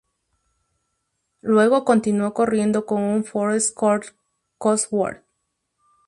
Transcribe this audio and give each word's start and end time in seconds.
Luego 1.41 1.85
continuó 1.85 2.33
corriendo 2.33 2.87
con 2.87 3.03
un 3.03 3.23
Ford 3.23 3.53
Escort 3.53 4.05
Cosworth. 4.57 5.23